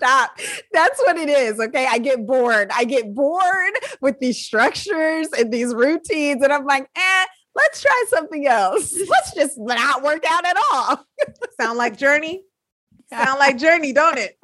[0.01, 0.39] Stop.
[0.73, 1.61] That's what it is.
[1.61, 1.87] Okay.
[1.89, 2.71] I get bored.
[2.75, 6.43] I get bored with these structures and these routines.
[6.43, 8.97] And I'm like, eh, let's try something else.
[9.09, 11.05] Let's just not work out at all.
[11.61, 12.43] Sound like Journey?
[13.13, 14.39] Sound like Journey, don't it?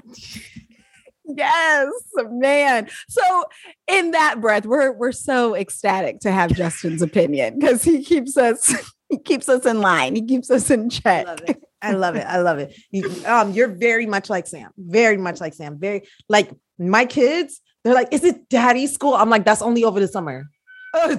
[1.27, 1.91] Yes,
[2.31, 2.89] man.
[3.09, 3.45] So
[3.87, 8.75] in that breath, we're we're so ecstatic to have Justin's opinion because he keeps us
[9.09, 10.17] he keeps us in line.
[10.17, 11.27] He keeps us in check.
[11.85, 12.27] I love it.
[12.27, 12.75] I love it.
[12.91, 14.71] You, um, you're very much like Sam.
[14.77, 15.79] Very much like Sam.
[15.79, 17.61] Very like my kids.
[17.83, 20.47] They're like, "Is it daddy's school?" I'm like, "That's only over the summer."
[20.97, 21.17] Oh,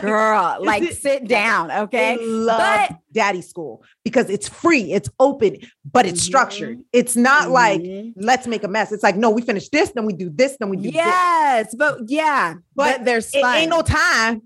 [0.00, 2.18] girl, like sit down, okay?
[2.20, 5.58] Love but, daddy school because it's free, it's open,
[5.88, 6.26] but it's mm-hmm.
[6.26, 6.80] structured.
[6.92, 7.52] It's not mm-hmm.
[7.52, 8.90] like let's make a mess.
[8.90, 10.94] It's like no, we finish this, then we do this, then we do this.
[10.94, 11.74] yes, this.
[11.76, 14.42] but yeah, but, but there's it ain't no time.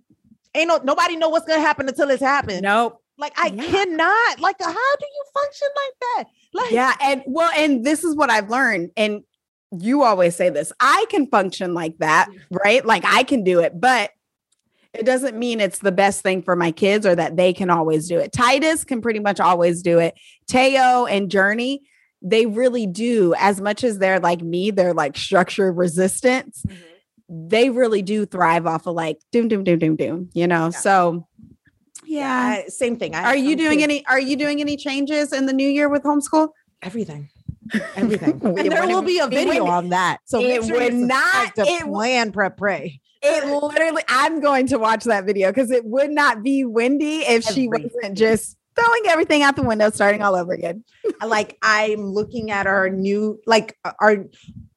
[0.54, 2.60] Ain't no nobody know what's gonna happen until it's happened.
[2.60, 3.00] Nope.
[3.18, 3.64] Like I yeah.
[3.64, 4.40] cannot.
[4.40, 6.24] Like how do you function like that?
[6.52, 9.22] Like yeah, and well, and this is what I've learned, and
[9.72, 10.72] you always say this.
[10.80, 12.84] I can function like that, right?
[12.84, 14.10] Like I can do it, but
[14.92, 18.08] it doesn't mean it's the best thing for my kids or that they can always
[18.08, 18.32] do it.
[18.32, 20.14] Titus can pretty much always do it.
[20.48, 21.82] Teo and Journey,
[22.22, 23.34] they really do.
[23.38, 26.64] As much as they're like me, they're like structure resistance.
[26.66, 27.48] Mm-hmm.
[27.48, 30.66] They really do thrive off of like doom, doom, doom, doom, doom, you know?
[30.66, 30.78] Yeah.
[30.78, 31.26] So
[32.06, 32.56] yeah.
[32.56, 32.62] yeah.
[32.68, 33.14] same thing.
[33.14, 33.84] I are you doing kids.
[33.84, 36.50] any, are you doing any changes in the new year with homeschool?
[36.82, 37.30] Everything.
[37.96, 38.40] Everything.
[38.42, 40.18] and there will be a video on that.
[40.24, 45.04] So it sure would not it, plan, prep, pray it literally, I'm going to watch
[45.04, 49.56] that video because it would not be Wendy if she wasn't just throwing everything out
[49.56, 50.84] the window, starting all over again.
[51.26, 54.26] like I'm looking at our new, like uh, our,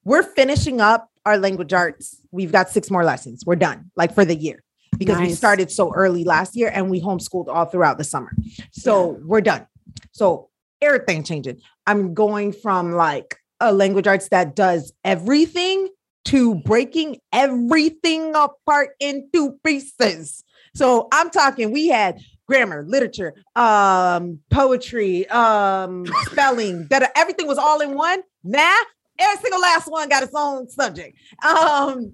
[0.03, 2.21] we're finishing up our language arts.
[2.32, 3.45] We've got six more lessons.
[3.45, 4.63] We're done, like for the year,
[4.98, 5.30] because nice.
[5.30, 8.32] we started so early last year and we homeschooled all throughout the summer.
[8.72, 9.18] So yeah.
[9.24, 9.68] we're done.
[10.12, 10.50] So
[10.82, 11.60] everything changing.
[11.88, 15.90] I'm going from like a language arts that does everything
[16.26, 20.44] to breaking everything apart into pieces.
[20.76, 27.82] So I'm talking, we had grammar, literature, um, poetry, um, spelling, that everything was all
[27.82, 28.22] in one.
[28.44, 28.78] Now
[29.20, 31.18] every single last one got its own subject.
[31.46, 32.14] Um,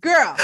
[0.00, 0.36] girl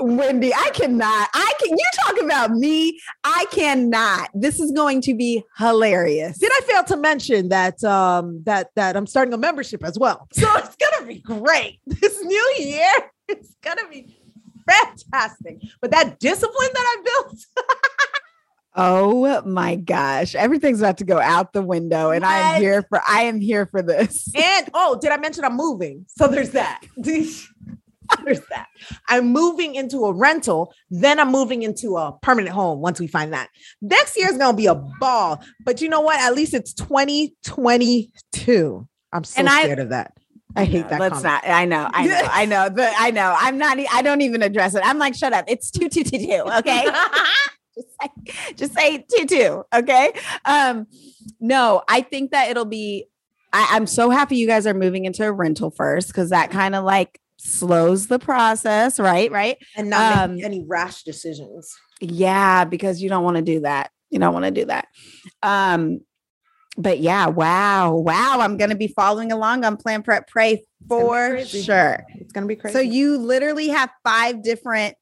[0.00, 5.14] wendy i cannot i can you talk about me i cannot this is going to
[5.14, 9.82] be hilarious did i fail to mention that um that that i'm starting a membership
[9.82, 12.92] as well so it's gonna be great this new year
[13.28, 14.20] it's gonna be
[14.68, 17.46] fantastic but that discipline that i built
[18.78, 20.34] Oh my gosh.
[20.34, 23.64] Everything's about to go out the window and I am here for I am here
[23.64, 24.28] for this.
[24.36, 26.04] And oh, did I mention I'm moving?
[26.08, 26.82] So there's that.
[28.24, 28.66] There's that.
[29.08, 33.32] I'm moving into a rental, then I'm moving into a permanent home once we find
[33.32, 33.48] that.
[33.80, 35.42] Next year is going to be a ball.
[35.64, 36.20] But you know what?
[36.20, 38.88] At least it's 2022.
[39.12, 40.12] I'm so and scared I, of that.
[40.56, 41.00] I hate no, that.
[41.00, 41.44] Let's comment.
[41.44, 41.46] not.
[41.46, 41.88] I know.
[41.92, 42.22] I know.
[42.24, 42.70] I know.
[42.70, 43.34] But I know.
[43.36, 43.78] I'm not.
[43.92, 44.82] I don't even address it.
[44.84, 45.44] I'm like, shut up.
[45.48, 46.42] It's two two two two.
[46.58, 46.86] Okay.
[47.76, 48.08] just say,
[48.56, 49.64] just say two two.
[49.74, 50.12] Okay.
[50.44, 50.86] Um,
[51.40, 53.06] no, I think that it'll be.
[53.52, 56.74] I, I'm so happy you guys are moving into a rental first because that kind
[56.74, 59.30] of like slows the process, right?
[59.30, 59.58] Right.
[59.76, 61.74] And not um, any rash decisions.
[62.00, 63.90] Yeah, because you don't want to do that.
[64.10, 64.88] You don't want to do that.
[65.42, 66.00] Um,
[66.78, 68.40] but yeah, wow, wow.
[68.40, 72.04] I'm gonna be following along on Plan Prep Pray for sure.
[72.16, 72.74] It's gonna be crazy.
[72.74, 74.94] So you literally have five different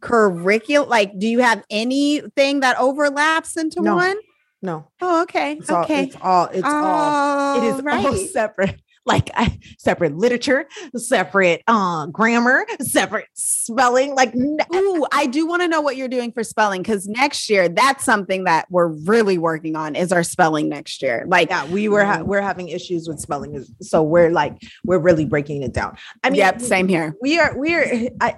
[0.00, 0.90] curriculum.
[0.90, 3.96] Like, do you have anything that overlaps into no.
[3.96, 4.16] one?
[4.62, 4.90] No.
[5.00, 5.52] Oh, okay.
[5.54, 6.02] It's okay.
[6.02, 6.48] All, it's all.
[6.52, 6.84] It's all.
[6.84, 7.62] all.
[7.62, 8.04] It is right.
[8.04, 9.30] all separate like
[9.78, 14.14] separate literature, separate uh, grammar, separate spelling.
[14.14, 17.68] Like, ooh, I do want to know what you're doing for spelling because next year
[17.68, 21.24] that's something that we're really working on is our spelling next year.
[21.26, 25.24] Like, yeah, we were ha- we're having issues with spelling, so we're like we're really
[25.24, 25.96] breaking it down.
[26.22, 27.14] I mean, yep, same here.
[27.20, 27.86] We are we are.
[28.20, 28.34] I,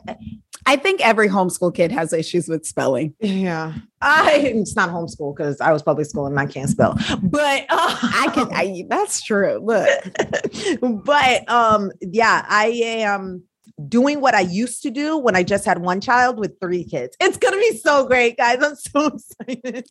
[0.67, 3.15] I think every homeschool kid has issues with spelling.
[3.21, 3.75] Yeah.
[4.01, 6.99] I it's not homeschool because I was public school and I can't spell.
[7.23, 9.61] But uh, I can I, that's true.
[9.63, 9.89] Look.
[11.05, 13.45] but um yeah, I am
[13.89, 17.17] doing what I used to do when I just had one child with three kids.
[17.21, 18.63] It's going to be so great, guys.
[18.63, 19.07] I'm so
[19.41, 19.87] excited.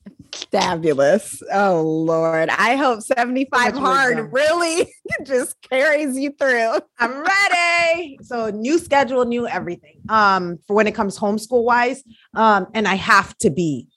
[0.51, 1.41] Fabulous.
[1.53, 2.49] Oh, Lord.
[2.49, 4.31] I hope 75 hard wisdom.
[4.31, 6.79] really just carries you through.
[6.99, 8.19] I'm ready.
[8.23, 10.01] So, new schedule, new everything.
[10.09, 12.03] Um, for when it comes homeschool wise.
[12.35, 13.87] Um, and I have to be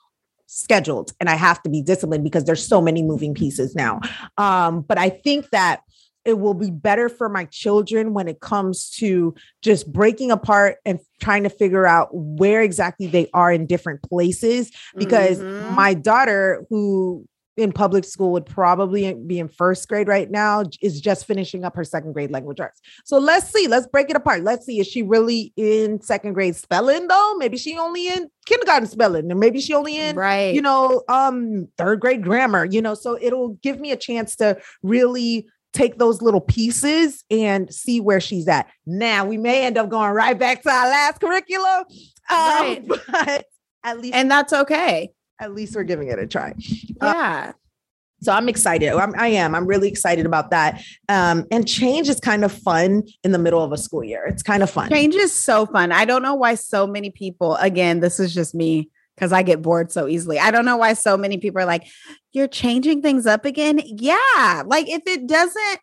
[0.46, 4.00] scheduled and I have to be disciplined because there's so many moving pieces now.
[4.38, 5.80] Um, but I think that
[6.24, 10.98] it will be better for my children when it comes to just breaking apart and
[11.20, 15.74] trying to figure out where exactly they are in different places because mm-hmm.
[15.74, 21.00] my daughter who in public school would probably be in first grade right now is
[21.00, 22.80] just finishing up her second grade language arts.
[23.04, 24.42] So let's see, let's break it apart.
[24.42, 27.36] Let's see, is she really in second grade spelling though?
[27.38, 31.68] Maybe she only in kindergarten spelling, and maybe she only in right, you know, um,
[31.78, 32.94] third grade grammar, you know.
[32.94, 38.20] So it'll give me a chance to really take those little pieces and see where
[38.20, 38.68] she's at.
[38.86, 41.84] Now we may end up going right back to our last curriculum,
[42.30, 42.82] um, right.
[43.10, 43.46] but
[43.82, 45.10] at least, and that's okay.
[45.40, 46.54] At least we're giving it a try.
[47.00, 47.52] Uh, yeah.
[48.22, 48.88] So I'm excited.
[48.88, 49.54] I'm, I am.
[49.54, 50.82] I'm really excited about that.
[51.10, 54.24] Um, and change is kind of fun in the middle of a school year.
[54.26, 54.88] It's kind of fun.
[54.88, 55.92] Change is so fun.
[55.92, 59.62] I don't know why so many people, again, this is just me because I get
[59.62, 60.38] bored so easily.
[60.38, 61.86] I don't know why so many people are like,
[62.32, 63.80] you're changing things up again.
[63.84, 64.62] Yeah.
[64.66, 65.80] Like if it doesn't,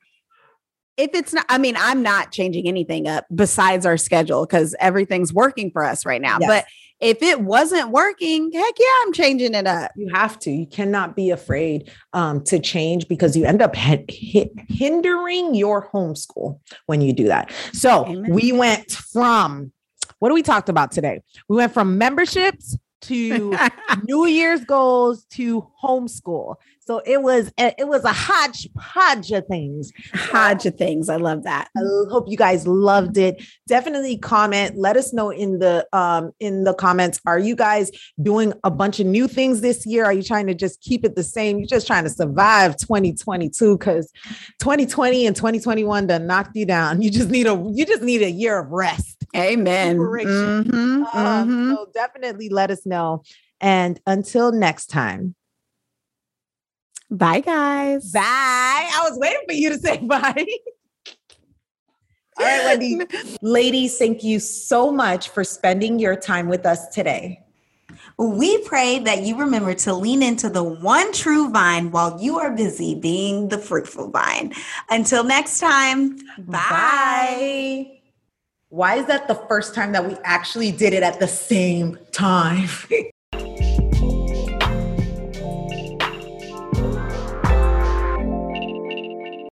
[0.98, 5.34] if it's not, I mean, I'm not changing anything up besides our schedule because everything's
[5.34, 6.38] working for us right now.
[6.40, 6.48] Yes.
[6.48, 6.66] But
[7.00, 9.92] if it wasn't working, heck yeah, I'm changing it up.
[9.96, 10.52] You have to.
[10.52, 16.60] You cannot be afraid um, to change because you end up h- hindering your homeschool
[16.86, 17.52] when you do that.
[17.74, 18.32] So Amen.
[18.32, 19.72] we went from
[20.20, 21.24] what do we talked about today?
[21.50, 23.58] We went from memberships to
[24.04, 26.56] New Year's goals to homeschool.
[26.92, 29.94] So it was it was a hodgepodge of things.
[30.14, 31.08] Hodge of things.
[31.08, 31.70] I love that.
[31.78, 31.80] I
[32.10, 33.42] hope you guys loved it.
[33.66, 34.76] Definitely comment.
[34.76, 37.22] Let us know in the um in the comments.
[37.26, 40.04] Are you guys doing a bunch of new things this year?
[40.04, 41.60] Are you trying to just keep it the same?
[41.60, 44.12] You're just trying to survive 2022 because
[44.60, 47.02] 2020 and 2021 done knocked you down.
[47.02, 49.24] You just need a you just need a year of rest.
[49.34, 49.98] Amen.
[49.98, 51.74] Mm-hmm, um, mm-hmm.
[51.74, 53.24] So definitely let us know.
[53.62, 55.36] And until next time.
[57.12, 58.09] Bye, guys.
[58.12, 58.22] Bye.
[58.24, 60.45] I was waiting for you to say bye.
[62.39, 62.99] All right, Wendy.
[63.41, 67.43] Ladies, thank you so much for spending your time with us today.
[68.18, 72.51] We pray that you remember to lean into the one true vine while you are
[72.51, 74.53] busy being the fruitful vine.
[74.89, 76.57] Until next time, bye.
[76.70, 77.91] bye.
[78.70, 82.70] Why is that the first time that we actually did it at the same time?